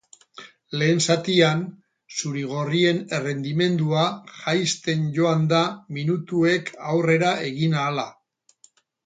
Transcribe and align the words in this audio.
Lehen 0.81 1.01
zatian, 1.07 1.59
zuri-gorrien 2.21 3.01
errendimendua 3.17 4.07
jaisten 4.39 5.05
joan 5.19 5.45
da, 5.53 5.61
minutuek 5.99 6.73
aurrera 6.95 7.37
egin 7.53 7.79
ahala. 7.85 8.09